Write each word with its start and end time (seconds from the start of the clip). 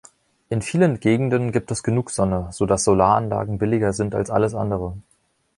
In 0.49 0.63
vielen 0.63 0.99
Gegenden 0.99 1.51
gibt 1.51 1.69
es 1.69 1.83
genug 1.83 2.09
Sonne, 2.09 2.47
so 2.53 2.65
dass 2.65 2.83
Solaranlagen 2.85 3.59
billiger 3.59 3.93
sind 3.93 4.15
als 4.15 4.31
alles 4.31 4.55
andere. 4.55 4.95